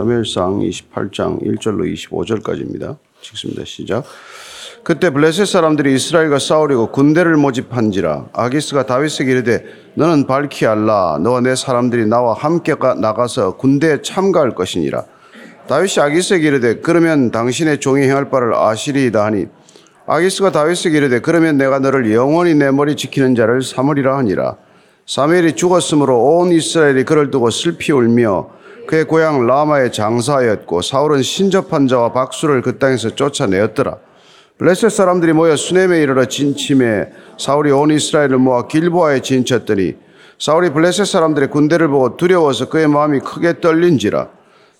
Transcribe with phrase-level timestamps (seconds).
[0.00, 2.96] 사무엘상 28장 1절로 25절까지입니다.
[3.30, 3.62] 읽습니다.
[3.66, 4.04] 시작.
[4.82, 11.54] 그때 블레셋 사람들이 이스라엘과 싸우려고 군대를 모집한지라 아기스가 다윗에게 이르되 너는 밝히 알라 너와 내
[11.54, 15.04] 사람들이 나와 함께 가- 나가서 군대에 참가할 것이니라
[15.68, 19.46] 다윗이 아기스에게 이르되 그러면 당신의 종이 행할 바를 아시리이다 하니
[20.06, 24.56] 아기스가 다윗에게 이르되 그러면 내가 너를 영원히 내 머리 지키는 자를 삼으리라 하니라
[25.06, 28.50] 사무엘이 죽었으므로 온 이스라엘이 그를 두고 슬피 울며
[28.86, 33.98] 그의 고향 라마에 장사하였고 사울은 신접한 자와 박수를 그 땅에서 쫓아내었더라.
[34.58, 37.08] 블레셋 사람들이 모여 수넴에 이르러 진침해
[37.38, 39.96] 사울이 온 이스라엘을 모아 길보아에 진쳤더니
[40.38, 44.28] 사울이 블레셋 사람들의 군대를 보고 두려워서 그의 마음이 크게 떨린지라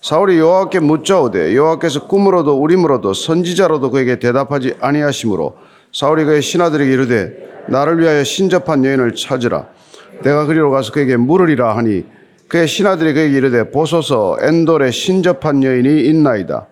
[0.01, 5.57] 사울이 여호와께 묻자오되 여호와께서 꿈으로도 우림으로도 선지자로도 그에게 대답하지 아니하시므로
[5.93, 9.67] 사울이 그의 신하들에게 이르되 나를 위하여 신접한 여인을 찾으라
[10.23, 12.03] 내가 그리로 가서 그에게 물으리라 하니
[12.47, 16.67] 그의 신하들이 그에게 이르되 보소서 엔돌에 신접한 여인이 있나이다.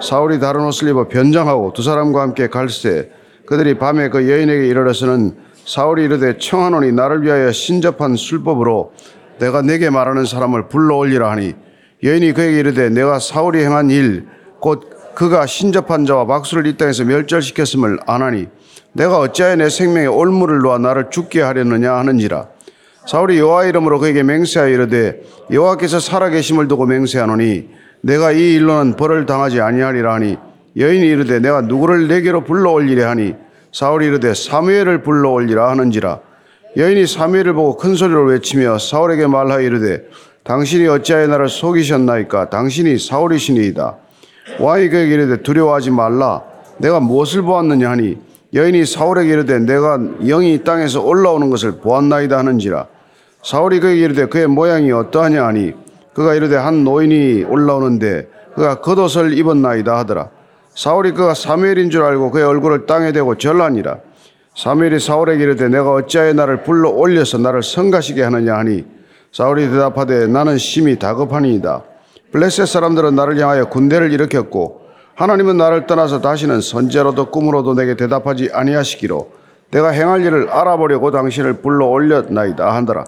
[0.00, 3.10] 사울이 다른 옷을 입어 변장하고 두 사람과 함께 갈새.
[3.46, 8.92] 그들이 밤에 그 여인에게 이르러서는 사울이 이르되 청하노니 나를 위하여 신접한 술법으로
[9.38, 11.54] 내가 내게 말하는 사람을 불러올리라 하니
[12.02, 17.98] 여인이 그에게 이르되 내가 사울이 행한 일 곧 그가 신접한 자와 박수를 이 땅에서 멸절시켰음을
[18.06, 18.46] 아나니
[18.92, 22.46] 내가 어찌하여 내 생명에 올무를 놓아 나를 죽게 하려느냐 하는지라
[23.06, 27.68] 사울이 여호와 이름으로 그에게 맹세하여 이르되 여호와께서 살아계심을 두고 맹세하노니
[28.02, 30.36] 내가 이 일로는 벌을 당하지 아니하리라 하니
[30.76, 33.34] 여인이 이르되 내가 누구를 내게로 불러올리려 하니?
[33.72, 36.20] 사울이 이르되 사무엘을 불러올리라 하는지라.
[36.76, 40.04] 여인이 사무엘을 보고 큰 소리로 외치며 사울에게 말하여 이르되
[40.44, 42.50] 당신이 어찌하여 나를 속이셨나이까?
[42.50, 43.96] 당신이 사울이시니이다.
[44.60, 46.42] 왕이 그에게 이르되 두려워하지 말라.
[46.78, 48.18] 내가 무엇을 보았느냐 하니
[48.52, 52.86] 여인이 사울에게 이르되 내가 영이 이 땅에서 올라오는 것을 보았나이다 하는지라.
[53.44, 55.46] 사울이 그에게 이르되 그의 모양이 어떠하냐?
[55.46, 55.72] 하니
[56.12, 60.30] 그가 이르되 한 노인이 올라오는데 그가 겉옷을 입었나이다 하더라.
[60.74, 63.98] 사울이 그가 사무엘인 줄 알고 그의 얼굴을 땅에 대고 절하니라.
[64.56, 68.56] 사무엘이 사울에게 이르되 내가 어찌하여 나를 불러 올려서 나를 성가시게 하느냐?
[68.56, 68.84] 하니
[69.32, 71.84] 사울이 대답하되 나는 심히 다급하니이다.
[72.32, 74.80] 블레셋 사람들은 나를 향하여 군대를 일으켰고
[75.20, 79.30] 하나님은 나를 떠나서 다시는 선제로도 꿈으로도 내게 대답하지 아니하시기로
[79.70, 83.04] 내가 행할 일을 알아보려고 당신을 불러 올렸나이다 한더라.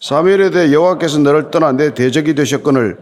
[0.00, 2.96] 사무엘에 대해 여호와께서 너를 떠나 내 대적이 되셨거늘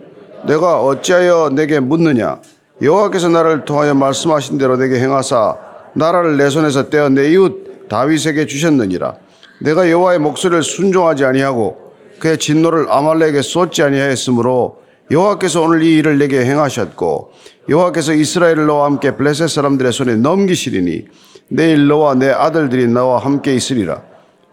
[0.48, 2.40] 내가 어찌하여 내게 묻느냐?
[2.82, 5.56] 여호와께서 나를 통하여 말씀하신 대로 내게 행하사
[5.94, 9.14] 나라를 내 손에서 떼어 내 이웃 다윗에게 주셨느니라.
[9.60, 16.44] 내가 여호와의 목소리를 순종하지 아니하고 그의 진노를 아말렉에게 쏟지 아니하였으므로 여호와께서 오늘 이 일을 내게
[16.44, 17.32] 행하셨고
[17.68, 21.06] 여호와께서 이스라엘을 너와 함께 블레셋 사람들의 손에 넘기시리니
[21.48, 24.02] 내일 너와 내 아들들이 나와 함께 있으리라.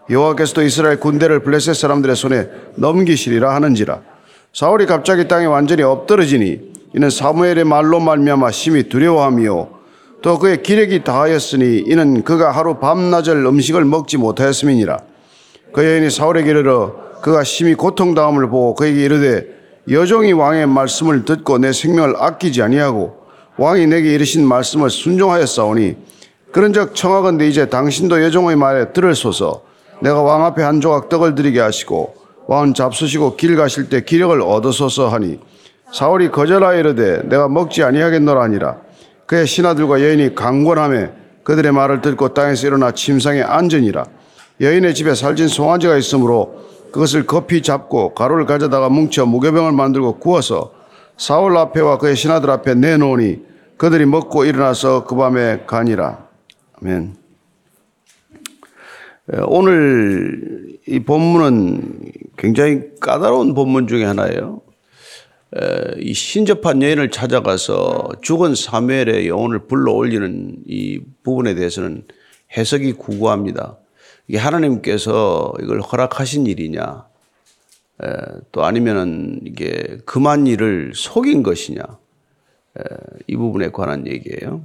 [0.10, 4.02] 여호와께서도 이스라엘 군대를 블레셋 사람들의 손에 넘기시리라 하는지라.
[4.54, 6.60] 사울이 갑자기 땅에 완전히 엎드러지니
[6.96, 9.68] 이는 사무엘의 말로 말미암아 심히 두려워하며
[10.22, 15.00] 또 그의 기력이 다하였으니 이는 그가 하루 밤낮을 음식을 먹지 못하였음이니라.
[15.74, 19.56] 그 여인이 사울에게 이르러 그가 심히 고통당함을 보고 그에게 이르되
[19.90, 23.18] 여종이 왕의 말씀을 듣고 내 생명을 아끼지 아니하고
[23.58, 25.96] 왕이 내게 이르신 말씀을 순종하였사오니
[26.52, 29.64] 그런즉 청하건대 이제 당신도 여종의 말에 들을소서.
[30.02, 32.16] 내가 왕 앞에 한 조각 떡을 드리게 하시고
[32.48, 35.40] 왕은 잡수시고 길 가실 때 기력을 얻으소서 하니
[35.94, 38.78] 사울이 거절하여 이르되 내가 먹지 아니하겠노라 하니라.
[39.26, 41.12] 그의 신하들과 여인이 강권함에
[41.44, 44.06] 그들의 말을 듣고 땅에서 일어나 침상에 앉으니라.
[44.62, 50.74] 여인의 집에 살찐 송아지가 있으므로 그것을 급히 잡고 가루를 가져다가 뭉쳐 무교병을 만들고 구워서
[51.18, 53.42] 사울 앞에와 그의 신하들 앞에 내놓으니
[53.76, 56.26] 그들이 먹고 일어나서 그 밤에 가니라.
[56.82, 57.16] 아멘.
[59.34, 64.62] 에, 오늘 이 본문은 굉장히 까다로운 본문 중에 하나예요.
[65.54, 72.06] 에, 이 신접한 여인을 찾아가서 죽은 사무엘의 영혼을 불러 올리는 이 부분에 대해서는
[72.56, 73.80] 해석이 구구합니다.
[74.28, 77.06] 이게 하나님께서 이걸 허락하신 일이냐,
[78.04, 78.08] 에,
[78.52, 82.84] 또 아니면은 이게 그만 일을 속인 것이냐, 에,
[83.28, 84.64] 이 부분에 관한 얘기예요.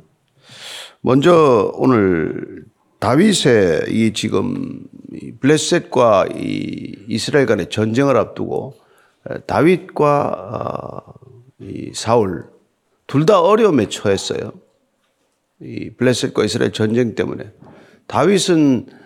[1.02, 2.64] 먼저 오늘
[2.98, 8.74] 다윗의 이 지금 이 블레셋과 이 이스라엘 간의 전쟁을 앞두고
[9.30, 11.14] 에, 다윗과 어,
[11.60, 12.44] 이 사울
[13.06, 14.52] 둘 다 어려움에 처했어요.
[15.60, 17.50] 이 블레셋과 이스라엘 전쟁 때문에
[18.06, 18.99] 다윗은 어,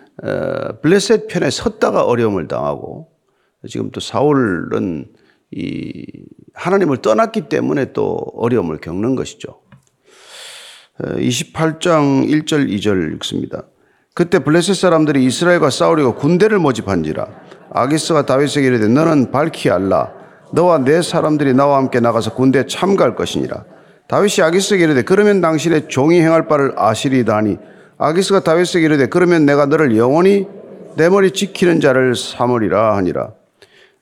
[0.81, 3.09] 블레셋 편에 섰다가 어려움을 당하고
[3.67, 5.07] 지금 또 사울은
[5.51, 6.05] 이
[6.53, 9.61] 하나님을 떠났기 때문에 또 어려움을 겪는 것이죠.
[10.99, 13.63] 28장 1절 2절 읽습니다.
[14.13, 17.27] 그때 블레셋 사람들이 이스라엘과 싸우려고 군대를 모집한지라
[17.71, 20.13] 아기스가 다윗에게 이르되 너는 밝히 알라
[20.53, 23.65] 너와 내 사람들이 나와 함께 나가서 군대에 참가할 것이니라.
[24.07, 27.57] 다윗이 아기스에게 이르되 그러면 당신의 종이 행할 바를 아시리다 하니
[27.97, 30.45] 아기스가 다윗에게 이르되 그러면 내가 너를 영원히
[30.95, 33.33] 내 머리 지키는 자를 삼으리라 하니라.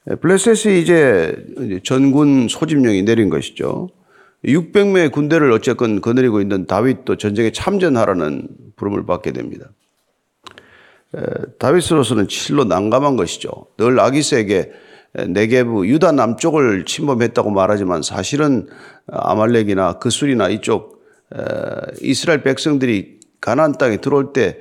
[0.09, 1.35] 예, 블레셋이 이제
[1.83, 3.89] 전군 소집령이 내린 것이죠.
[4.45, 9.67] 600명의 군대를 어쨌건 거느리고 있는 다윗도 전쟁에 참전하라는 부름을 받게 됩니다.
[11.15, 11.21] 예,
[11.59, 13.49] 다윗으로서는 실로 난감한 것이죠.
[13.77, 14.71] 늘 아기스에게
[15.29, 18.67] 네게부 유다 남쪽을 침범했다고 말하지만 사실은
[19.07, 21.03] 아말렉이나 그술이나 이쪽
[22.01, 24.59] 이스라엘 백성들이 가나안 땅에 들어올 때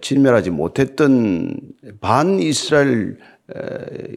[0.00, 1.56] 진멸하지 못했던
[2.00, 3.18] 반 이스라엘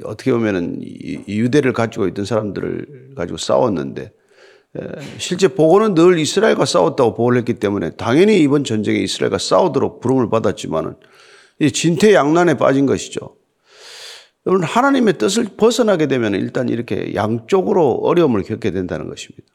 [0.04, 4.12] 어떻게 보면은 유대를 가지고 있던 사람들을 가지고 싸웠는데
[5.20, 10.96] 실제 보고는 늘 이스라엘과 싸웠다고 보고를 했기 때문에 당연히 이번 전쟁에 이스라엘과 싸우도록 부름을 받았지만은
[11.72, 13.36] 진퇴양난에 빠진 것이죠.
[14.48, 19.46] 여러분 하나님의 뜻을 벗어나게 되면 일단 이렇게 양쪽으로 어려움을 겪게 된다는 것입니다.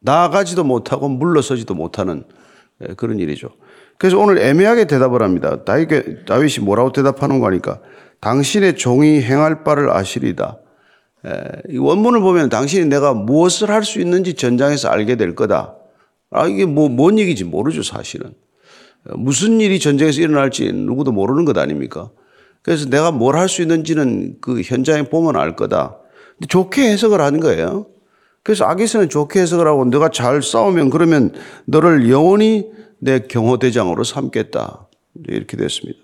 [0.00, 2.24] 나아가지도 못하고 물러서지도 못하는
[2.96, 3.48] 그런 일이죠.
[3.98, 5.64] 그래서 오늘 애매하게 대답을 합니다.
[5.64, 7.80] 다윗이 뭐라고 대답하는 거니까
[8.20, 10.58] 당신의 종이 행할 바를 아시리다.
[11.70, 15.74] 이 원문을 보면 당신이 내가 무엇을 할 수 있는지 전장에서 알게 될 거다.
[16.30, 18.34] 아, 이게 뭐, 뭔 얘기인지 모르죠, 사실은.
[19.14, 22.10] 무슨 일이 전쟁에서 일어날지 누구도 모르는 것 아닙니까?
[22.62, 25.96] 그래서 내가 뭘 할 수 있는지는 그 현장에 보면 알 거다.
[26.48, 27.86] 좋게 해석을 하는 거예요.
[28.46, 31.32] 그래서 아기스는 좋게 해석을 하고 너가 잘 싸우면 그러면
[31.64, 32.70] 너를 영원히
[33.00, 34.86] 내 경호대장으로 삼겠다.
[35.26, 35.98] 이렇게 됐습니다.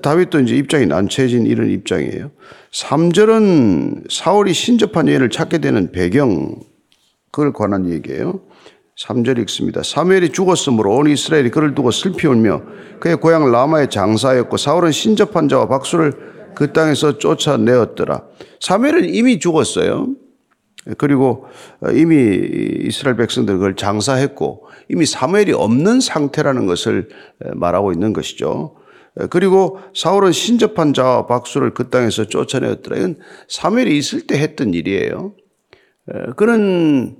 [0.00, 2.30] 다윗도 이제 입장이 난처해진 이런 입장이에요.
[2.72, 6.58] 3절은 사울이 신접한 여인을 찾게 되는 배경,
[7.30, 8.40] 그걸 관한 얘기예요.
[8.98, 9.82] 3절 읽습니다.
[9.82, 12.62] 사무엘이 죽었으므로 온 이스라엘이 그를 두고 슬피 울며
[12.98, 16.14] 그의 고향 라마의 장사였고 사울은 신접한 자와 박수를
[16.54, 18.22] 그 땅에서 쫓아내었더라.
[18.58, 20.14] 사무엘은 이미 죽었어요.
[20.96, 21.46] 그리고
[21.94, 22.40] 이미
[22.86, 27.08] 이스라엘 백성들 그걸 장사했고 이미 사무엘이 없는 상태라는 것을
[27.54, 28.76] 말하고 있는 것이죠.
[29.28, 32.96] 그리고 사울은 신접한 자와 박수를 그 땅에서 쫓아내었더라.
[32.96, 33.16] 이건
[33.48, 35.34] 사무엘이 있을 때 했던 일이에요.
[36.36, 37.16] 그는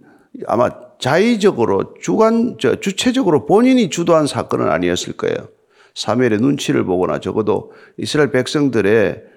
[0.47, 5.49] 아마 자의적으로 주관, 주체적으로 본인이 주도한 사건은 아니었을 거예요.
[5.95, 9.30] 사무엘의 눈치를 보거나 적어도 이스라엘 백성들의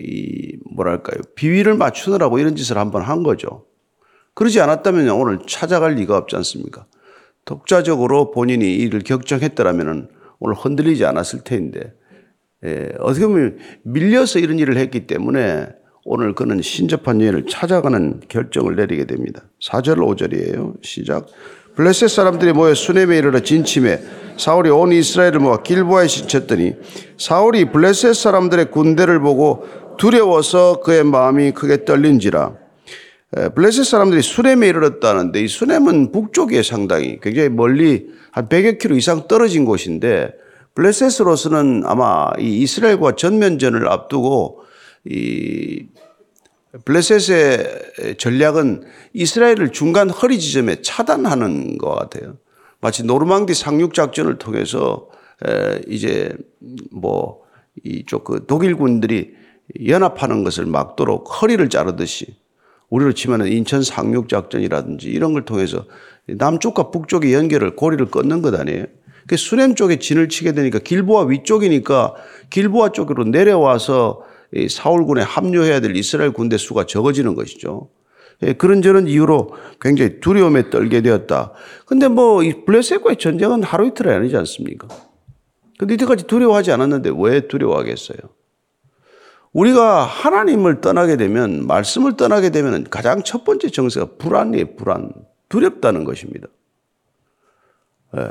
[0.00, 3.66] 이 뭐랄까요 비위를 맞추느라고 이런 짓을 한번 한 거죠.
[4.34, 6.86] 그러지 않았다면 오늘 찾아갈 리가 없지 않습니까?
[7.44, 10.08] 독자적으로 본인이 이를 결정했더라면
[10.40, 11.94] 오늘 흔들리지 않았을 텐데
[12.98, 15.68] 어떻게 보면 밀려서 이런 일을 했기 때문에
[16.04, 19.44] 오늘 그는 신접한 여인을 찾아가는 결정을 내리게 됩니다.
[19.62, 20.82] 4절 5절이에요.
[20.82, 21.28] 시작.
[21.76, 24.00] 블레셋 사람들이 모여 수넴에 이르러 진침해
[24.36, 26.74] 사울이 온 이스라엘을 모아 길보아에 지쳤더니
[27.18, 29.66] 사울이 블레셋 사람들의 군대를 보고
[29.96, 32.56] 두려워서 그의 마음이 크게 떨린지라.
[33.54, 39.64] 블레셋 사람들이 수넴에 이르렀다는데 이 수넴은 북쪽에 상당히 굉장히 멀리 한 100여 킬로 이상 떨어진
[39.64, 40.32] 곳인데
[40.74, 44.62] 블레셋으로서는 아마 이 이스라엘과 전면전을 앞두고
[45.06, 45.86] 이
[46.84, 48.82] 블레셋의 전략은
[49.12, 52.36] 이스라엘을 중간 허리 지점에 차단하는 것 같아요.
[52.84, 55.08] 마치 노르망디 상륙 작전을 통해서
[55.88, 56.36] 이제
[56.92, 57.40] 뭐
[57.82, 59.32] 이쪽 그 독일 군들이
[59.86, 62.36] 연합하는 것을 막도록 허리를 자르듯이
[62.90, 65.86] 우리로 치면은 인천 상륙 작전이라든지 이런 걸 통해서
[66.26, 68.84] 남쪽과 북쪽의 연결을 고리를 끊는 것 아니에요.
[69.28, 72.14] 그 수렘 쪽에 진을 치게 되니까 길보아 위쪽이니까
[72.50, 74.20] 길보아 쪽으로 내려와서
[74.68, 77.88] 사울군에 합류해야 될 이스라엘 군대 수가 적어지는 것이죠.
[78.44, 81.52] 예, 그런저런 이유로 굉장히 두려움에 떨게 되었다.
[81.86, 84.88] 근데 뭐, 이 블레셋과의 전쟁은 하루 이틀이 아니지 않습니까?
[85.78, 88.18] 근데 이때까지 두려워하지 않았는데 왜 두려워하겠어요?
[89.52, 95.12] 우리가 하나님을 떠나게 되면, 말씀을 떠나게 되면 가장 첫 번째 정세가 불안이에요, 불안.
[95.48, 96.48] 두렵다는 것입니다.
[98.16, 98.28] 예.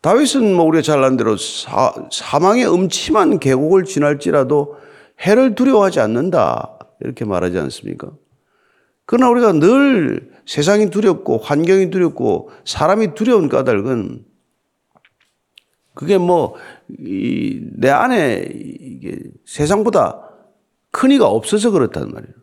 [0.00, 4.76] 다윗은 뭐 우리가 잘 아는 대로 사, 사망의 음침한 계곡을 지날지라도
[5.20, 6.78] 해를 두려워하지 않는다.
[7.00, 8.12] 이렇게 말하지 않습니까?
[9.08, 14.26] 그러나 우리가 늘 세상이 두렵고 환경이 두렵고 사람이 두려운 까닭은
[15.94, 16.56] 그게 뭐,
[16.88, 20.20] 내 안에 이게 세상보다
[20.92, 22.34] 큰 이가 없어서 그렇단 말이에요.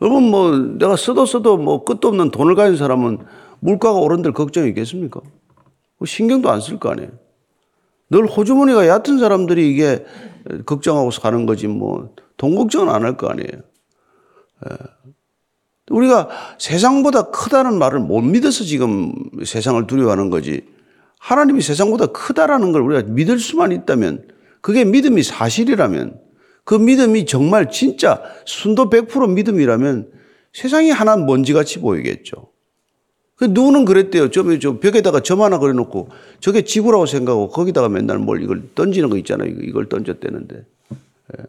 [0.00, 3.18] 여러분 뭐 내가 써도 써도 뭐 끝도 없는 돈을 가진 사람은
[3.60, 5.20] 물가가 오른들 걱정이 있겠습니까?
[5.98, 7.10] 뭐 신경도 안 쓸 거 아니에요.
[8.10, 10.06] 늘 호주머니가 얕은 사람들이 이게
[10.64, 13.67] 걱정하고 사는 거지 뭐 돈 걱정은 안 할 거 아니에요.
[14.64, 14.76] 예.
[15.90, 19.12] 우리가 세상보다 크다는 말을 못 믿어서 지금
[19.44, 20.66] 세상을 두려워하는 거지.
[21.18, 24.28] 하나님이 세상보다 크다라는 걸 우리가 믿을 수만 있다면
[24.60, 26.20] 그게 믿음이 사실이라면
[26.64, 30.12] 그 믿음이 정말 진짜 순도 100% 믿음이라면
[30.52, 32.50] 세상이 하나 먼지같이 보이겠죠.
[33.36, 34.30] 그 누구는 그랬대요.
[34.30, 36.08] 저, 저 벽에다가 점 하나 그려놓고
[36.40, 39.48] 저게 지구라고 생각하고 거기다가 맨날 뭘 이걸 던지는 거 있잖아요.
[39.48, 40.56] 이걸 던졌대는데.
[40.56, 41.44] 예.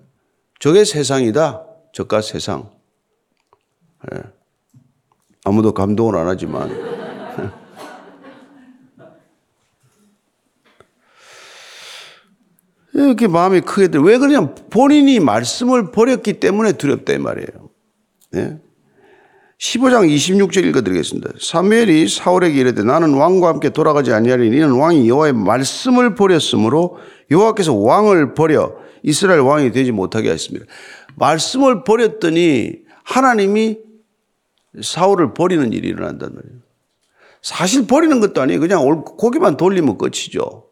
[0.59, 1.65] 저게 세상이다.
[1.93, 2.69] 저가 세상.
[4.13, 4.21] 예.
[5.45, 6.69] 아무도 감동을 안 하지만.
[12.93, 14.03] 이렇게 마음이 크게 들어.
[14.03, 14.53] 왜 그러냐?
[14.69, 17.69] 본인이 말씀을 버렸기 때문에 두렵다, 이 말이에요.
[18.35, 18.59] 예?
[19.59, 21.31] 15장 26절 읽어드리겠습니다.
[21.39, 26.97] 사무엘이 사울에게 이르되 나는 왕과 함께 돌아가지 아니하리니 이는 왕이 여호와의 말씀을 버렸으므로
[27.29, 30.65] 여호와께서 왕을 버려 이스라엘 왕이 되지 못하게 하였습니다.
[31.15, 33.79] 말씀을 버렸더니 하나님이
[34.81, 36.59] 사울을 버리는 일이 일어난단 말이에요.
[37.41, 38.59] 사실 버리는 것도 아니에요.
[38.59, 40.67] 그냥 고기만 돌리면 끝이죠.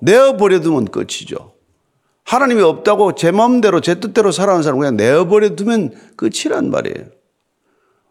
[0.00, 1.54] 내어버려두면 끝이죠.
[2.24, 7.08] 하나님이 없다고 제 마음대로 제 뜻대로 살아가는 사람 그냥 내어버려두면 끝이란 말이에요.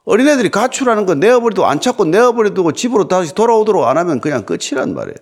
[0.04, 5.16] 어린애들이 가출하는 거 내어버려두고 안 찾고 내어버려두고 집으로 다시 돌아오도록 안 하면 그냥 끝이란 말이에요.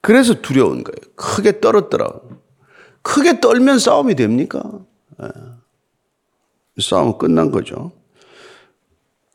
[0.00, 1.14] 그래서 두려운 거예요.
[1.16, 2.08] 크게 떨었더라.
[3.08, 4.62] 크게 떨면 싸움이 됩니까?
[5.18, 5.28] 네.
[6.78, 7.90] 싸움은 끝난 거죠.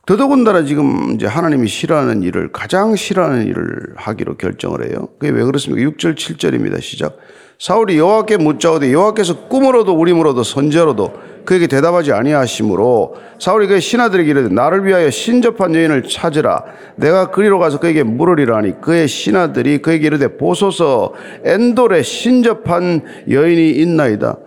[0.06, 5.08] 더더군다나 지금 이제 하나님이 싫어하는 일을 가장 싫어하는 일을 하기로 결정을 해요.
[5.18, 5.90] 그게 왜 그렇습니까?
[5.90, 6.80] 6절, 7절입니다.
[6.80, 7.16] 시작.
[7.58, 11.12] 사울이 여호와께 묻자오되 여호와께서 꿈으로도 우림으로도 선제로도
[11.44, 16.64] 그에게 대답하지 아니하심으로 사울이 그의 신하들에게 이르되 나를 위하여 신접한 여인을 찾으라.
[16.96, 18.80] 내가 그리로 가서 그에게 물으리라 하니.
[18.80, 21.12] 그의 신하들이 그에게 이르되 보소서.
[21.44, 24.38] 엔돌에 신접한 여인이 있나이다.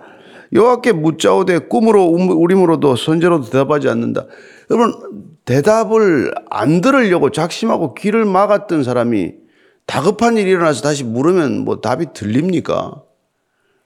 [0.53, 4.25] 여호와께 묻자오되 꿈으로 우림으로도 선제로도 대답하지 않는다.
[4.71, 4.93] 여러분
[5.45, 9.33] 대답을 안 들으려고 작심하고 귀를 막았던 사람이
[9.85, 13.01] 다급한 일이 일어나서 다시 물으면 뭐 답이 들립니까?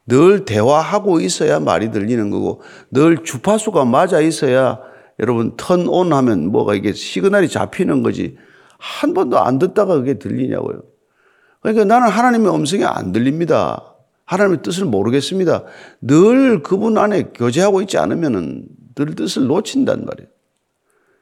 [0.08, 4.80] 늘 대화하고 있어야 말이 들리는 거고 늘 주파수가 맞아 있어야
[5.20, 8.38] 여러분 턴온 하면 뭐가 이게 시그널이 잡히는 거지
[8.78, 10.82] 한 번도 안 듣다가 그게 들리냐고요.
[11.62, 13.96] 그러니까 나는 하나님의 음성이 안 들립니다.
[14.26, 15.64] 하나님의 뜻을 모르겠습니다.
[16.02, 18.66] 늘 그분 안에 교제하고 있지 않으면은
[18.96, 20.30] 늘 뜻을 놓친단 말이에요.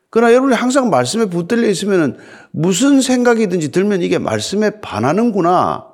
[0.10, 2.18] 그러나 여러분이 항상 말씀에 붙들려 있으면
[2.52, 5.86] 무슨 생각이든지 들면 이게 말씀에 반하는구나.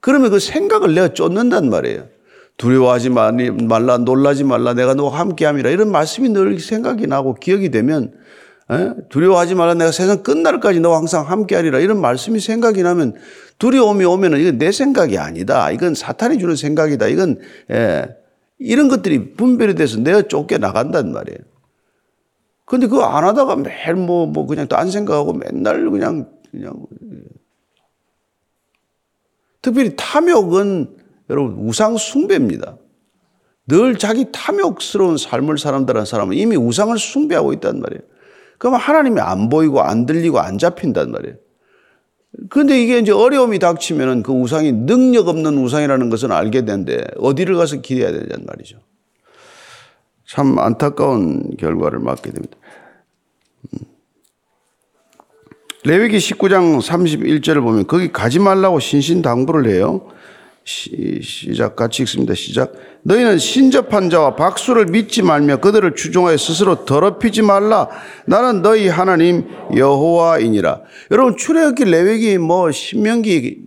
[0.00, 2.13] 그러면 그 생각을 내가 쫓는단 말이에요.
[2.56, 5.70] 두려워하지 말라, 놀라지 말라, 내가 너와 함께 함이라.
[5.70, 8.12] 이런 말씀이 늘 생각이 나고 기억이 되면,
[8.70, 8.94] 에?
[9.08, 11.80] 두려워하지 말라, 내가 세상 끝날까지 너와 항상 함께 하리라.
[11.80, 13.14] 이런 말씀이 생각이 나면
[13.58, 15.70] 두려움이 오면은 이건 내 생각이 아니다.
[15.70, 17.08] 이건 사탄이 주는 생각이다.
[17.08, 18.06] 이건, 예,
[18.58, 21.38] 이런 것들이 분별이 돼서 내가 쫓겨 나간단 말이에요.
[22.66, 26.74] 근데 그거 안 하다가 매일 뭐, 뭐 그냥 딴 생각하고 맨날 그냥, 그냥.
[29.60, 32.76] 특별히 탐욕은 여러분 우상 숭배입니다.
[33.66, 38.02] 늘 자기 탐욕스러운 삶을 사람들한 사람은 이미 우상을 숭배하고 있단 말이에요.
[38.58, 41.36] 그러면 하나님이 안 보이고 안 들리고 안 잡힌단 말이에요.
[42.50, 47.80] 그런데 이게 이제 어려움이 닥치면은 그 우상이 능력 없는 우상이라는 것은 알게 되는데 어디를 가서
[47.80, 48.78] 기대해야 되냐는 말이죠.
[50.26, 52.56] 참 안타까운 결과를 맞게 됩니다.
[53.74, 53.78] 음.
[55.84, 60.10] 레위기 19장 31절을 보면 거기 가지 말라고 신신당부를 해요.
[60.64, 62.34] 시, 시작 같이 읽습니다.
[62.34, 62.72] 시작.
[63.02, 67.88] 너희는 신접한 자와 박수를 믿지 말며 그들을 추종하여 스스로 더럽히지 말라.
[68.26, 70.80] 나는 너희 하나님 여호와이니라.
[71.10, 73.62] 여러분 출애굽기, 레위기, 뭐 신명기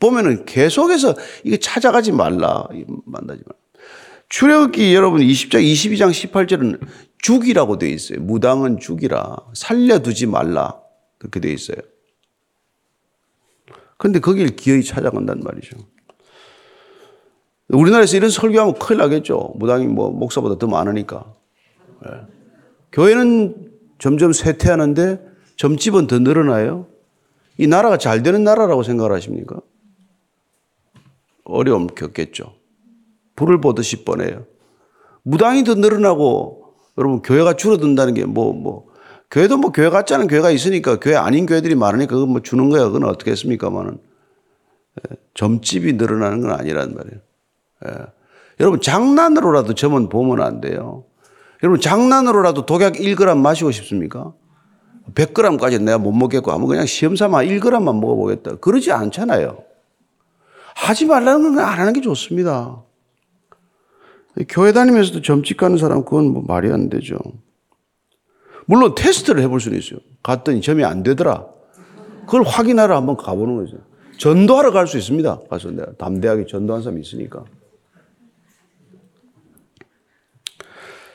[0.00, 1.14] 보면은 계속해서
[1.44, 2.66] 이게 찾아가지 말라.
[3.04, 3.58] 만나지 말라.
[4.28, 6.80] 출애굽기 여러분 20장 22장 18절은
[7.18, 8.20] 죽이라고 되어 있어요.
[8.20, 9.36] 무당은 죽이라.
[9.54, 10.80] 살려두지 말라.
[11.18, 11.76] 그렇게 되어 있어요.
[13.96, 15.76] 근데 거길 기어이 찾아간단 말이죠.
[17.68, 19.52] 우리나라에서 이런 설교하면 큰일 나겠죠.
[19.56, 21.24] 무당이 뭐 목사보다 더 많으니까.
[22.04, 22.10] 네.
[22.92, 25.20] 교회는 점점 쇠퇴하는데
[25.56, 26.86] 점집은 더 늘어나요.
[27.58, 29.60] 이 나라가 잘 되는 나라라고 생각을 하십니까?
[31.44, 32.54] 어려움 겪겠죠.
[33.36, 34.46] 불을 보듯이 뻔해요.
[35.22, 38.86] 무당이 더 늘어나고 여러분 교회가 줄어든다는 게 뭐뭐
[39.30, 42.84] 교회도 뭐 교회 같지 않은 교회가 있으니까 교회 아닌 교회들이 많으니까 그거 뭐 주는 거야.
[42.84, 43.98] 그건 어떻게 했습니까만은
[45.00, 47.20] 예, 점집이 늘어나는 건 아니란 말이에요.
[47.86, 47.92] 예.
[48.60, 51.04] 여러분 장난으로라도 점은 보면 안 돼요.
[51.62, 54.32] 여러분 장난으로라도 독약 1g 마시고 싶습니까?
[55.14, 58.56] 100g까지 내가 못 먹겠고 하면 그냥 시험 삼아 1g만 먹어보겠다.
[58.56, 59.58] 그러지 않잖아요.
[60.76, 62.82] 하지 말라는 건 안 하는 게 좋습니다.
[64.48, 67.16] 교회 다니면서도 점집 가는 사람 그건 뭐 말이 안 되죠.
[68.66, 70.00] 물론 테스트를 해볼 수는 있어요.
[70.22, 71.46] 갔더니 점이 안 되더라.
[72.26, 73.76] 그걸 확인하러 한번 가보는 거죠.
[74.18, 75.40] 전도하러 갈 수 있습니다.
[75.50, 77.44] 가서 내가 담대하게 전도한 사람이 있으니까.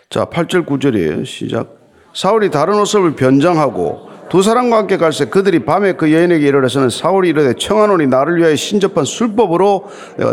[0.09, 1.23] 자, 8절 9절이에요.
[1.23, 1.77] 시작.
[2.15, 7.53] 사울이 다른 옷을 변장하고 두 사람과 함께 갈새 그들이 밤에 그 여인에게 이르러서는 사울이 이르되
[7.53, 9.85] 청하노니 나를 위하여 신접한 술법으로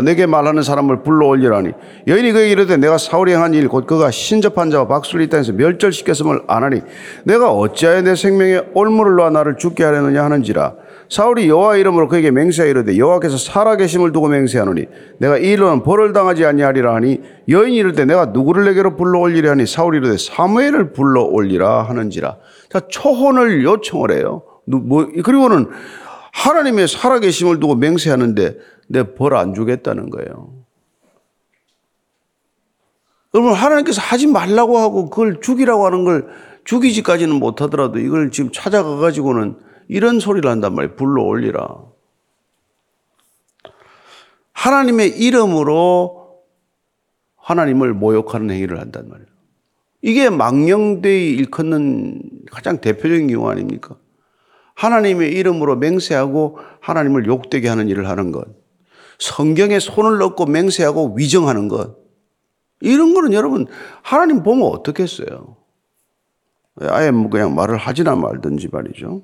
[0.03, 1.71] 내게 말하는 사람을 불러올리라니
[2.07, 6.41] 여인이 그에게 이르되 내가 사울이 행한 일 곧 그가 신접한 자와 박수를 이 땅에서 멸절시켰음을
[6.47, 6.81] 아나니
[7.23, 10.73] 내가 어찌하여 내 생명에 올무를 놓아 나를 죽게 하려느냐 하는지라
[11.09, 14.85] 사울이 여호와 이름으로 그에게 맹세하여 이르되 여호와께서 살아계심을 두고 맹세하노니
[15.19, 19.97] 내가 이 일로는 벌을 당하지 아니하리라 하니 여인이 이르되 내가 누구를 내게로 불러올리려 하니 사울이
[19.99, 22.37] 이르되 사무엘을 불러올리라 하는지라.
[22.69, 24.43] 자 초혼을 요청을 해요.
[24.65, 25.69] 뭐 그리고는
[26.33, 28.57] 하나님의 살아계심을 두고 맹세하는데
[28.89, 30.49] 내 벌 안 주겠다는 거예요.
[33.33, 36.27] 여러분 하나님께서 하지 말라고 하고 그걸 죽이라고 하는 걸
[36.65, 39.55] 죽이지까지는 못하더라도 이걸 지금 찾아가 가지고는
[39.87, 40.95] 이런 소리를 한단 말이에요.
[40.95, 41.67] 불러 올리라.
[44.53, 46.41] 하나님의 이름으로
[47.35, 49.27] 하나님을 모욕하는 행위를 한단 말이에요.
[50.01, 53.97] 이게 망령되이 일컫는 가장 대표적인 경우 아닙니까?
[54.75, 58.45] 하나님의 이름으로 맹세하고 하나님을 욕되게 하는 일을 하는 것.
[59.19, 61.97] 성경에 손을 넣고 맹세하고 위정하는 것.
[62.81, 63.65] 이런 거는 여러분,
[64.03, 65.55] 하나님 보면 어떻겠어요?
[66.81, 69.23] 아예 뭐 그냥 말을 하지나 말든지 말이죠.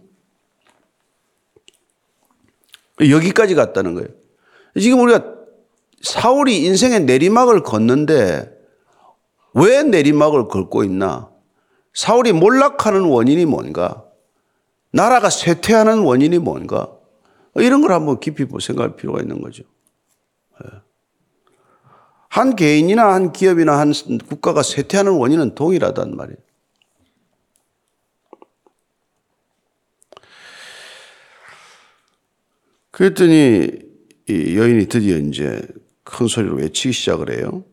[2.99, 4.09] 여기까지 갔다는 거예요.
[4.79, 5.23] 지금 우리가
[6.01, 8.51] 사울이 인생의 내리막을 걷는데
[9.53, 11.29] 왜 내리막을 걷고 있나?
[11.93, 14.03] 사울이 몰락하는 원인이 뭔가?
[14.91, 16.91] 나라가 쇠퇴하는 원인이 뭔가?
[17.55, 19.63] 이런 걸 한번 깊이 생각할 필요가 있는 거죠.
[20.63, 20.69] 예.
[22.29, 23.93] 한 개인이나 한 기업이나 한
[24.27, 26.37] 국가가 쇠퇴하는 원인은 동일하단 말이에요.
[32.93, 33.69] 그랬더니
[34.29, 35.61] 이 여인이 드디어 이제
[36.03, 37.63] 큰 소리로 외치기 시작을 해요.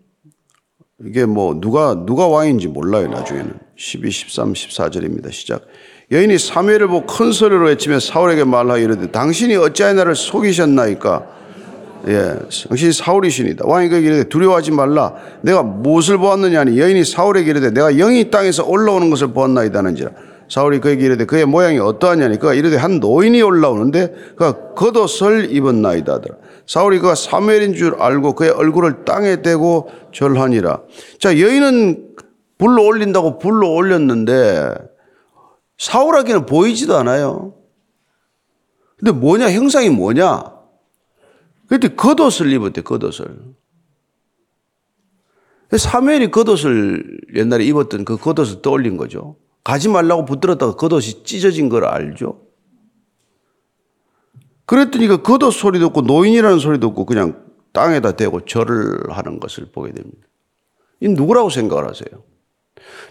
[1.04, 5.30] 이게 뭐 누가 누가 왕인지 몰라요 나중에는 12, 13, 14절입니다.
[5.30, 5.66] 시작.
[6.10, 11.40] 여인이 사무엘을 보고 큰 소리로 외치며 사울에게 말하여 이르되 당신이 어찌하여 나를 속이셨나이까?
[12.08, 12.36] 예,
[12.68, 13.66] 당신이 사울이시니다.
[13.66, 15.14] 왕이 그에게 이르되 두려워하지 말라.
[15.42, 20.29] 내가 무엇을 보았느냐 하니 여인이 사울에게 이르되 내가 영이 땅에서 올라오는 것을 보았나이다는지라.
[20.50, 26.36] 사울이 그에게 이르되 그의 모양이 어떠하냐니 그가 이르되 한 노인이 올라오는데 그가 겉옷을 입었나이다 하더라.
[26.66, 30.82] 사울이 그가 사무엘인 줄 알고 그의 얼굴을 땅에 대고 절하니라.
[31.20, 32.16] 자 여인은
[32.58, 34.74] 불러 올린다고 불러 올렸는데
[35.78, 37.54] 사울에게는 보이지도 않아요.
[38.98, 40.42] 근데 뭐냐 형상이 뭐냐?
[41.68, 43.38] 그때 겉옷을 입었대 겉옷을.
[45.78, 49.36] 사무엘이 겉옷을 옛날에 입었던 그 겉옷을 떠올린 거죠.
[49.62, 52.40] 가지 말라고 붙들었다가 겉옷이 찢어진 걸 알죠?
[54.66, 59.92] 그랬더니 그 겉옷 소리 듣고 노인이라는 소리 듣고 그냥 땅에다 대고 절을 하는 것을 보게
[59.92, 60.26] 됩니다.
[61.00, 62.22] 이 누구라고 생각을 하세요?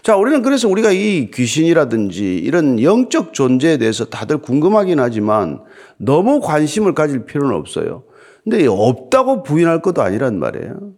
[0.02, 5.62] 자, 우리는 그래서 우리가 이 귀신이라든지 이런 영적 존재에 대해서 다들 궁금하긴 하지만
[5.98, 8.04] 너무 관심을 가질 필요는 없어요.
[8.42, 10.92] 근데 없다고 부인할 것도 아니란 말이에요.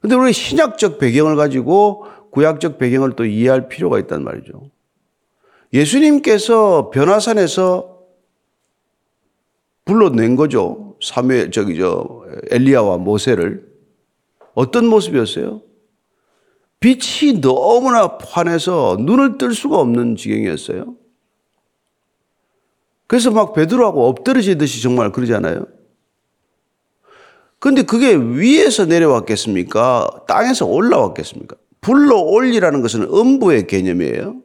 [0.00, 4.70] 근데 우리 신약적 배경을 가지고 구약적 배경을 또 이해할 필요가 있단 말이죠.
[5.72, 8.00] 예수님께서 변화산에서
[9.84, 10.96] 불러낸 거죠.
[11.00, 13.72] 사무엘 저기 저 엘리야와 모세를
[14.54, 15.62] 어떤 모습이었어요?
[16.80, 20.96] 빛이 너무나 환해서 눈을 뜰 수가 없는 지경이었어요.
[23.06, 25.66] 그래서 막 베드로하고 엎드러지듯이 정말 그러잖아요.
[27.60, 30.24] 근데 그게 위에서 내려왔겠습니까?
[30.26, 31.56] 땅에서 올라왔겠습니까?
[31.84, 34.36] 불러 올리라는 것은 음부의 개념이에요.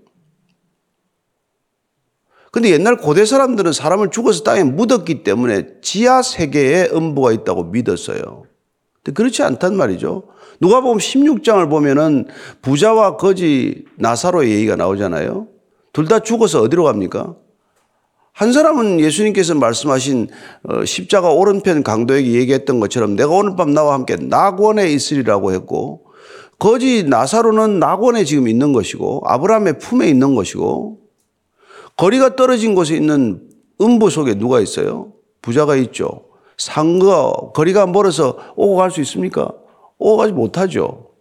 [2.52, 8.44] 근데 옛날 고대 사람들은 사람을 죽어서 땅에 묻었기 때문에 지하 세계에 음부가 있다고 믿었어요.
[9.02, 10.24] 근데 그렇지 않단 말이죠.
[10.60, 12.28] 누가 보면 16장을 보면은
[12.62, 15.48] 부자와 거지 나사로의 얘기가 나오잖아요.
[15.94, 17.36] 둘 다 죽어서 어디로 갑니까?
[18.34, 20.28] 한 사람은 예수님께서 말씀하신
[20.64, 26.09] 어, 십자가 오른편 강도에게 얘기했던 것처럼 내가 오늘 밤 나와 함께 낙원에 있으리라고 했고
[26.60, 31.00] 거지 나사로는 낙원에 지금 있는 것이고 아브라함의 품에 있는 것이고
[31.96, 33.50] 거리가 떨어진 곳에 있는
[33.82, 35.14] 음부 속에 누가 있어요?
[35.42, 36.26] 부자가 있죠.
[36.58, 39.54] 상가 거리가 멀어서 오고 갈 수 있습니까?
[39.98, 41.12] 오고 가지 못하죠.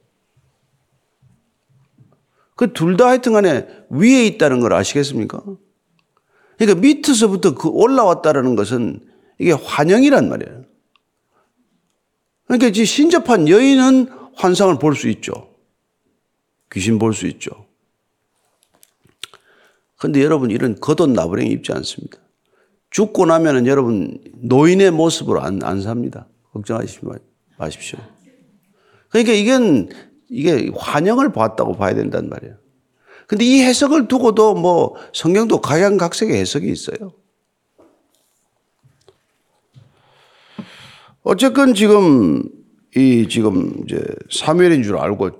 [2.56, 5.40] 그 둘 다 하여튼 간에 위에 있다는 걸 아시겠습니까?
[6.58, 9.00] 그러니까 밑에서부터 그 올라왔다라는 것은
[9.38, 10.64] 이게 환영이란 말이에요.
[12.48, 15.50] 그러니까 신접한 여인은 환상을 볼 수 있죠.
[16.72, 17.66] 귀신 볼 수 있죠.
[19.96, 22.18] 근데 여러분 이런 겉옷 나부랭이 입지 않습니다.
[22.90, 26.26] 죽고 나면은 여러분 노인의 모습으로 안, 안 삽니다.
[26.52, 27.16] 걱정하시지 마-
[27.58, 27.98] 마십시오.
[29.10, 29.88] 그러니까 이건
[30.28, 32.56] 이게 환영을 봤다고 봐야 된단 말이에요.
[33.26, 37.12] 근데 이 해석을 두고도 뭐 성경도 각양각색의 해석이 있어요.
[41.22, 42.44] 어쨌건 지금
[42.96, 45.30] 이 지금 이제 사무엘인 줄 알고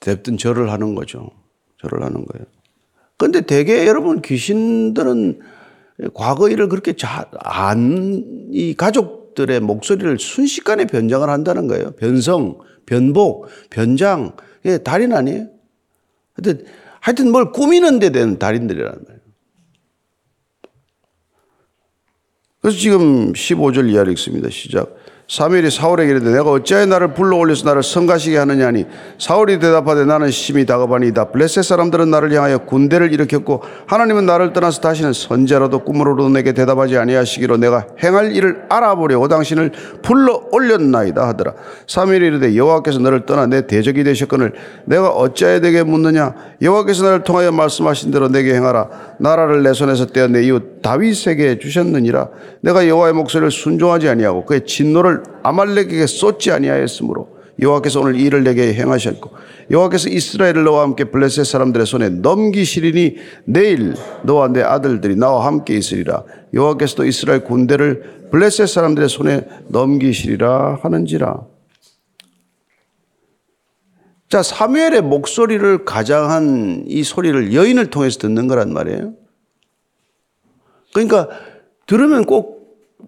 [0.00, 1.30] 됐든 절을 하는 거죠.
[1.80, 2.46] 절을 하는 거예요.
[3.16, 5.40] 근데 대개 여러분 귀신들은
[6.14, 6.94] 과거 일을 그렇게
[7.40, 11.92] 안, 이 가족들의 목소리를 순식간에 변장을 한다는 거예요.
[11.92, 14.36] 변성, 변복, 변장.
[14.64, 15.48] 이게 달인 아니에요?
[16.34, 16.64] 하여튼,
[17.00, 19.18] 하여튼 뭘 꾸미는 데된 달인들이라는 거예요.
[22.60, 24.50] 그래서 지금 15절 이하를 읽습니다.
[24.50, 24.94] 시작.
[25.28, 28.86] 사무엘이 사울에게 이르되 내가 어찌하여 나를 불러 올려서 나를 성가시게 하느냐 하니
[29.18, 31.26] 사울이 대답하되 나는 심히 다급하니이다.
[31.26, 37.58] 블레셋 사람들은 나를 향하여 군대를 일으켰고 하나님은 나를 떠나서 다시는 선제라도 꿈으로도 내게 대답하지 아니하시기로
[37.58, 41.52] 내가 행할 일을 알아보려고 당신을 불러 올렸나이다 하더라.
[41.86, 44.54] 사무엘이 이르되 여호와께서 너를 떠나 내 대적이 되셨거늘
[44.86, 46.34] 내가 어찌하여 내게 묻느냐?
[46.62, 48.88] 여호와께서 나를 통하여 말씀하신 대로 내게 행하라.
[49.18, 52.28] 나라를 내 손에서 떼어 내 이웃 다윗에게 주셨느니라.
[52.62, 58.72] 내가 여호와의 목소리를 순종하지 아니하고 그의 진노를 아말렉에게 쏟지 아니하였으므로 여호와께서 오늘 이 일을 내게
[58.74, 59.30] 행하셨고
[59.70, 66.24] 여호와께서 이스라엘을 너와 함께 블레셋 사람들의 손에 넘기시리니 내일 너와 내 아들들이 나와 함께 있으리라
[66.54, 71.46] 여호와께서도 이스라엘 군대를 블레셋 사람들의 손에 넘기시리라 하는지라
[74.28, 79.14] 자, 사무엘의 목소리를 가장한 이 소리를 여인을 통해서 듣는 거란 말이에요.
[80.92, 81.28] 그러니까
[81.86, 82.58] 들으면 꼭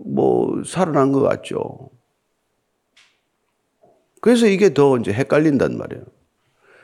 [0.05, 1.91] 뭐 살아난 것 같죠.
[4.21, 6.05] 그래서 이게 더 이제 헷갈린단 말이에요.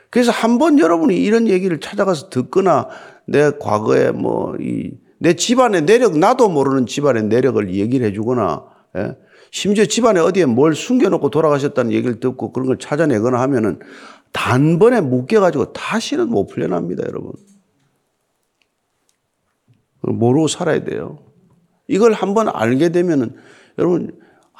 [0.09, 2.87] 그래서 한 번 여러분이 이런 얘기를 찾아가서 듣거나
[3.25, 8.65] 내 과거에 뭐 이 내 집안의 내력 나도 모르는 집안의 내력을 얘기를 해주거나
[8.97, 9.15] 예?
[9.49, 13.79] 심지어 집안에 어디에 뭘 숨겨놓고 돌아가셨다는 얘기를 듣고 그런 걸 찾아내거나 하면은
[14.31, 17.31] 단번에 묶여가지고 다시는 못 풀려납니다, 여러분.
[20.01, 21.19] 모르고 살아야 돼요.
[21.87, 23.35] 이걸 한번 알게 되면은
[23.79, 24.19] 여러분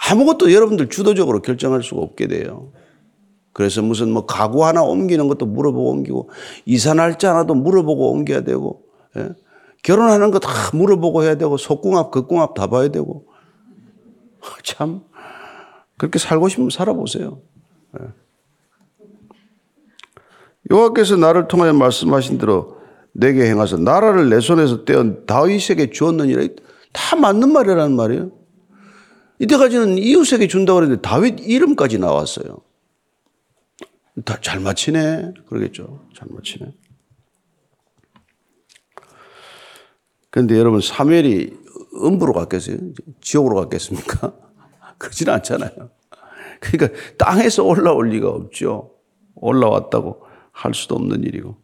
[0.09, 2.71] 아무것도 여러분들 주도적으로 결정할 수가 없게 돼요.
[3.53, 6.29] 그래서 무슨 뭐 가구 하나 옮기는 것도 물어보고 옮기고
[6.65, 8.83] 이사 날짜 하나도 물어보고 옮겨야 되고
[9.17, 9.29] 예?
[9.83, 13.25] 결혼하는 거 다 물어보고 해야 되고 속궁합 극궁합 다 봐야 되고
[14.63, 15.01] 참
[15.97, 17.41] 그렇게 살고 싶으면 살아보세요.
[17.99, 18.05] 예.
[20.69, 22.77] 여호와께서 나를 통하여 말씀하신 대로
[23.13, 26.43] 내게 행하사 나라를 내 손에서 떼어 다윗에게 주었느니라
[26.93, 28.31] 다 맞는 말이라는 말이에요.
[29.39, 32.57] 이때까지는 이웃에게 준다고 그랬는데 다윗 이름까지 나왔어요.
[34.25, 35.33] 다 잘 맞히네.
[35.47, 36.07] 그러겠죠.
[36.15, 36.73] 잘 맞히네.
[40.29, 41.51] 그런데 여러분 사무엘이
[42.03, 42.77] 음부로 갔겠어요?
[43.21, 44.33] 지옥으로 갔겠습니까?
[44.97, 45.89] 그러지는 않잖아요.
[46.59, 48.91] 그러니까 땅에서 올라올 리가 없죠.
[49.35, 51.55] 올라왔다고 할 수도 없는 일이고.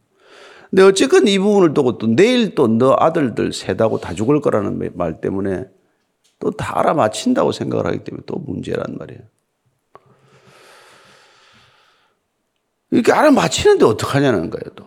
[0.69, 5.21] 근데 어쨌건 이 부분을 두고 또 내일 또 너 아들들 세다고 다 죽을 거라는 말
[5.21, 5.65] 때문에
[6.43, 9.21] 또 다 알아맞힌다고 생각을 하기 때문에 또 문제란 말이에요.
[12.91, 14.85] 이렇게 알아맞히는데 어떡하냐는 거예요, 또.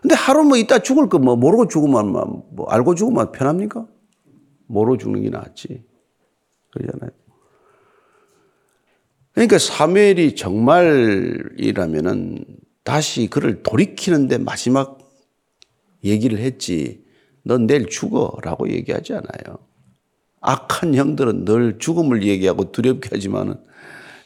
[0.00, 3.86] 근데 하루 뭐 이따 죽을 거 뭐 모르고 죽으면 뭐 알고 죽으면 편합니까?
[4.66, 5.84] 모르고 죽는 게 낫지.
[6.70, 7.10] 그러잖아요.
[9.32, 12.44] 그러니까 사무엘이 정말이라면은
[12.82, 14.98] 다시 그를 돌이키는데 마지막
[16.04, 17.01] 얘기를 했지.
[17.44, 19.58] 넌 내일 죽어 라고 얘기하지 않아요.
[20.40, 23.54] 악한 형들은 늘 죽음을 얘기하고 두렵게 하지만은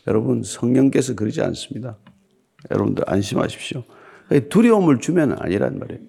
[0.07, 1.99] 여러분 성령께서 그러지 않습니다.
[2.71, 3.85] 여러분들 안심하십시오.
[4.49, 6.01] 두려움을 주면 아니란 말이에요.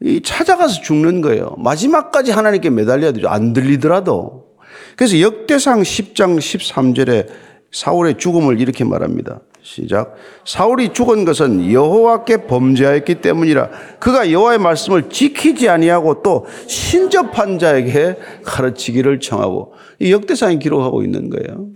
[0.00, 1.56] 이 찾아가서 죽는 거예요.
[1.58, 3.28] 마지막까지 하나님께 매달려야 되죠.
[3.28, 4.56] 안 들리더라도.
[4.96, 7.28] 그래서 역대상 10장 13절에
[7.72, 9.40] 사울의 죽음을 이렇게 말합니다.
[9.68, 10.14] 시작.
[10.46, 19.20] 사울이 죽은 것은 여호와께 범죄하였기 때문이라 그가 여호와의 말씀을 지키지 아니하고 또 신접한 자에게 가르치기를
[19.20, 21.66] 청하고 이 역대상이 기록하고 있는 거예요.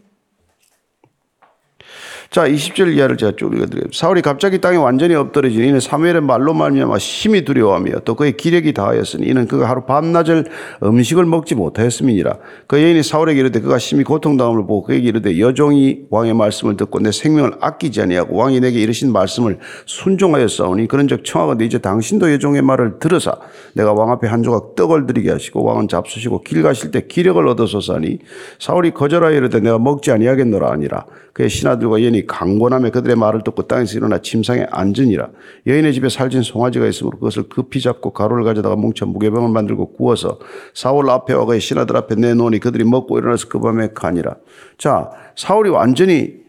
[2.32, 3.90] 자, 20절 이하를 제가 쭉 읽어드리겠습니다.
[3.92, 9.26] 사울이 갑자기 땅에 완전히 엎드러지니 이는 사무엘의 말로 말미암아 심히 두려워하며 또 그의 기력이 다하였으니
[9.26, 10.46] 이는 그가 하루 밤낮을
[10.82, 12.38] 음식을 먹지 못하였음이니라.
[12.68, 17.12] 그 여인이 사울에게 이르되 그가 심히 고통당함을 보고 그에게 이르되 여종이 왕의 말씀을 듣고 내
[17.12, 23.36] 생명을 아끼지 아니하고 왕이 내게 이르신 말씀을 순종하였사오니 그런즉 청하건대 이제 당신도 여종의 말을 들으사
[23.74, 27.96] 내가 왕 앞에 한 조각 떡을 드리게 하시고 왕은 잡수시고 길 가실 때 기력을 얻어소서
[27.96, 28.20] 하니
[28.58, 33.96] 사울이 거절하여 이르되 내가 먹지 아니하겠노라 아니라 그의 신하들과 여인이 강권함에 그들의 말을 듣고 땅에서
[33.96, 35.30] 일어나 침상에 앉으니라.
[35.66, 40.38] 여인의 집에 살진 송아지가 있으므로 그것을 급히 잡고 가루를 가져다가 뭉쳐 무게병을 만들고 구워서
[40.74, 44.36] 사울 앞에와 그의 신하들 앞에 내놓으니 그들이 먹고 일어나서 그 밤에 가니라.
[44.78, 46.42] 자, 사울이 완전히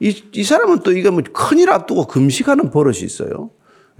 [0.00, 3.50] 이, 이 사람은 또 이거 뭐 큰일 앞두고 금식하는 버릇이 있어요.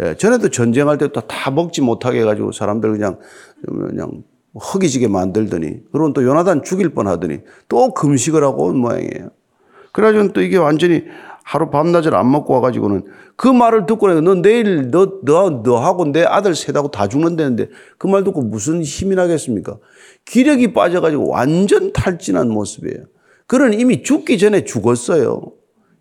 [0.01, 3.19] 예, 전에도 전쟁할 때또다 먹지 못하게 해가지고 사람들 그냥,
[3.65, 4.25] 그냥
[4.55, 9.31] 허기지게 만들더니, 그러면 또 요나단 죽일 뻔 하더니 또 금식을 하고 온 모양이에요.
[9.93, 11.05] 그래가지고 또 이게 완전히
[11.45, 13.05] 하루 밤낮을 안 먹고 와가지고는
[13.37, 18.07] 그 말을 듣고 내가 너 내일 너, 너, 너하고 내 아들 셋하고 다 죽는다는데 그
[18.07, 19.79] 말 듣고 무슨 힘이 나겠습니까?
[20.25, 23.05] 기력이 빠져가지고 완전 탈진한 모습이에요.
[23.47, 25.53] 그는 이미 죽기 전에 죽었어요.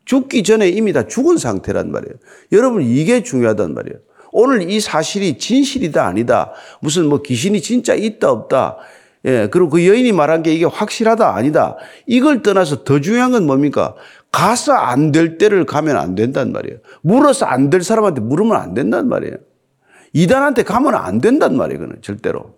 [0.06, 2.16] 죽기 전에 이미 다 죽은 상태란 말이에요.
[2.52, 4.00] 여러분, 이게 중요하단 말이에요.
[4.32, 6.54] 오늘 이 사실이 진실이다, 아니다.
[6.82, 8.78] 무슨 뭐 귀신이 진짜 있다, 없다.
[9.26, 11.78] 예, 그리고 그 여인이 말한 게 이게 확실하다, 아니다.
[12.08, 13.96] 이걸 떠나서 더 중요한 건 뭡니까?
[14.32, 16.80] 가서 안 될 때를 가면 안 된단 말이에요.
[17.02, 19.36] 물어서 안 될 사람한테 물으면 안 된단 말이에요.
[20.14, 22.56] 이단한테 가면 안 된단 말이에요, 그는 절대로.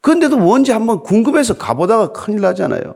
[0.00, 2.94] 그런데도 뭔지 한번 궁금해서 가보다가 큰일 나잖아요.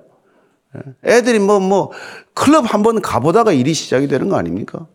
[0.77, 0.81] 예.
[1.17, 1.91] 애들이 뭐, 뭐,
[2.33, 4.87] 클럽 한번 가보다가 일이 시작이 되는 거 아닙니까?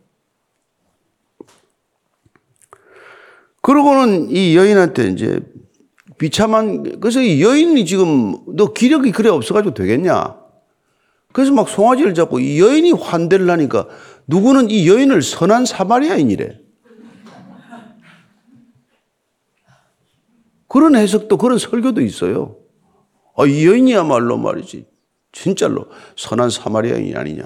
[3.62, 5.40] 그러고는 이 여인한테 이제
[6.20, 10.38] 비참한, 그래서 이 여인이 지금 너 기력이 그래 없어가지고 되겠냐?
[11.32, 13.88] 그래서 막 송아지를 잡고 이 여인이 환대를 하니까
[14.28, 16.60] 누구는 이 여인을 선한 사마리아인이래.
[20.68, 22.58] 그런 해석도 그런 설교도 있어요.
[23.36, 24.86] 아, 이 여인이야말로 말이지.
[25.32, 27.46] 진짜로 선한 사마리아인이 아니냐.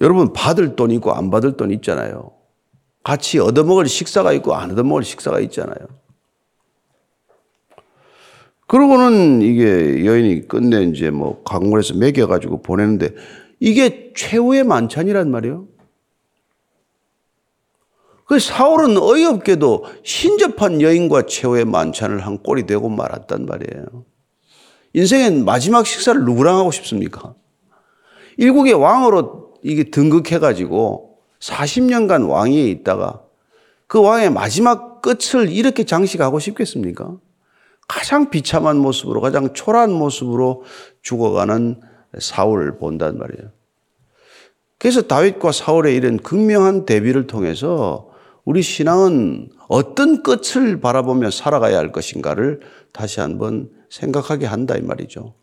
[0.00, 2.35] 여러분 받을 돈 있고 안 받을 돈 있잖아요.
[3.06, 5.76] 같이 얻어먹을 식사가 있고 안 얻어먹을 식사가 있잖아요.
[8.66, 13.14] 그러고는 이게 여인이 끝내 이제 뭐 강물에서 먹여가지고 보내는데
[13.60, 15.68] 이게 최후의 만찬이란 말이에요.
[18.24, 24.04] 그 사울은 어이없게도 신접한 여인과 최후의 만찬을 한 꼴이 되고 말았단 말이에요.
[24.94, 27.36] 인생의 마지막 식사를 누구랑 하고 싶습니까?
[28.36, 31.05] 일국의 왕으로 이게 등극해가지고
[31.46, 33.22] 40년간 왕위에 있다가
[33.86, 37.16] 그 왕의 마지막 끝을 이렇게 장식하고 싶겠습니까?
[37.86, 40.64] 가장 비참한 모습으로, 가장 초라한 모습으로
[41.02, 41.80] 죽어가는
[42.18, 43.50] 사울을 본단 말이에요.
[44.78, 48.10] 그래서 다윗과 사울의 이런 극명한 대비를 통해서
[48.44, 52.60] 우리 신앙은 어떤 끝을 바라보며 살아가야 할 것인가를
[52.92, 55.34] 다시 한번 생각하게 한다 이 말이죠.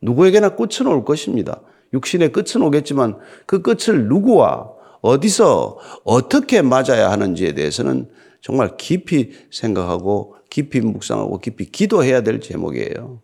[0.00, 1.60] 누구에게나 끝은 올 것입니다.
[1.92, 8.08] 육신의 끝은 오겠지만 그 끝을 누구와 어디서 어떻게 맞아야 하는지에 대해서는
[8.40, 13.20] 정말 깊이 생각하고 깊이 묵상하고 깊이 기도해야 될 제목이에요.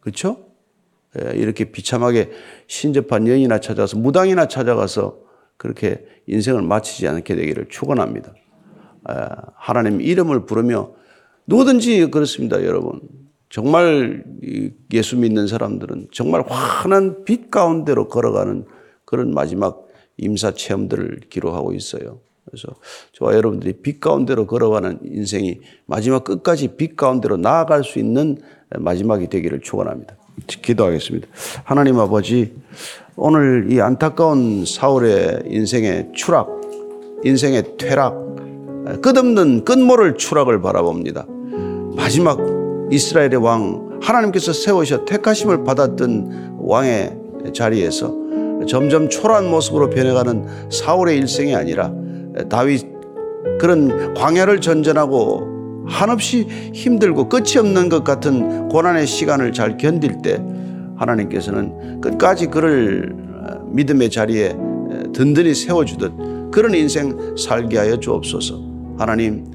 [0.00, 0.46] 그렇죠?
[1.34, 2.30] 이렇게 비참하게
[2.68, 5.18] 신접한 여인이나 찾아서 무당이나 찾아가서
[5.56, 8.32] 그렇게 인생을 마치지 않게 되기를 축원합니다.
[9.56, 10.92] 하나님 이름을 부르며
[11.46, 13.00] 누구든지 그렇습니다, 여러분.
[13.48, 14.22] 정말
[14.92, 18.64] 예수 믿는 사람들은 정말 환한 빛 가운데로 걸어가는
[19.04, 19.88] 그런 마지막
[20.20, 22.20] 임사 체험들을 기록하고 있어요.
[22.44, 22.68] 그래서
[23.12, 28.38] 저와 여러분들이 빛 가운데로 걸어가는 인생이 마지막 끝까지 빛 가운데로 나아갈 수 있는
[28.76, 30.16] 마지막이 되기를 축원합니다.
[30.46, 31.28] 기도하겠습니다.
[31.64, 32.54] 하나님 아버지,
[33.16, 36.48] 오늘 이 안타까운 사울의 인생의 추락,
[37.24, 38.30] 인생의 퇴락,
[39.02, 41.26] 끝없는 끝모를 추락을 바라봅니다.
[41.94, 42.38] 마지막
[42.90, 47.18] 이스라엘의 왕 하나님께서 세우셔 택하심을 받았던 왕의
[47.52, 48.19] 자리에서
[48.66, 51.92] 점점 초라한 모습으로 변해가는 사울의 일생이 아니라
[52.48, 52.86] 다윗
[53.58, 60.42] 그런 광야를 전전하고 한없이 힘들고 끝이 없는 것 같은 고난의 시간을 잘 견딜 때
[60.96, 63.14] 하나님께서는 끝까지 그를
[63.66, 64.56] 믿음의 자리에
[65.12, 68.60] 든든히 세워주듯 그런 인생 살게 하여 주옵소서.
[68.98, 69.46] 하나님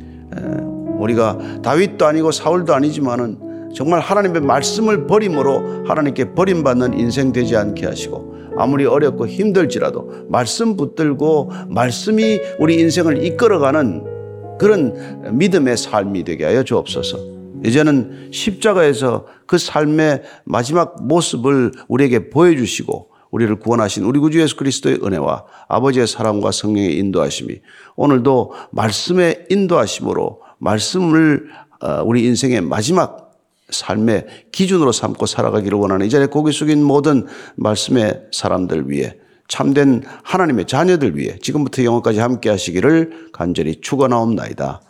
[0.97, 8.34] 우리가 다윗도 아니고 사울도 아니지만은 정말 하나님의 말씀을 버림으로 하나님께 버림받는 인생 되지 않게 하시고
[8.57, 17.35] 아무리 어렵고 힘들지라도 말씀 붙들고 말씀이 우리 인생을 이끌어가는 그런 믿음의 삶이 되게 하여 주옵소서.
[17.65, 25.45] 이제는 십자가에서 그 삶의 마지막 모습을 우리에게 보여주시고 우리를 구원하신 우리 구주 예수 그리스도의 은혜와
[25.67, 27.59] 아버지의 사랑과 성령의 인도하심이
[27.95, 31.49] 오늘도 말씀의 인도하심으로 말씀을
[31.81, 33.24] 어, 우리 인생의 마지막
[33.69, 37.25] 삶의 기준으로 삼고 살아가기를 원하는 이 자리에 고개 숙인 모든
[37.55, 39.15] 말씀의 사람들 위해
[39.47, 44.81] 참된 하나님의 자녀들 위해 지금부터 영원까지 함께 하시기를 간절히 축원하옵나이다.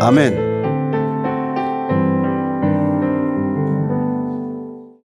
[0.00, 0.47] 아멘.